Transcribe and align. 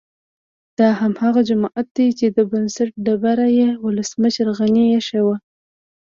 دا 0.79 0.89
هماغه 1.01 1.41
جومات 1.49 1.85
دی 1.95 2.07
چې 2.19 2.25
د 2.37 2.39
بنسټ 2.51 2.89
ډبره 3.05 3.47
یې 3.57 3.69
ولسمشر 3.85 4.47
غني 4.57 4.83
ايښې 4.93 5.21
وه 5.25 5.37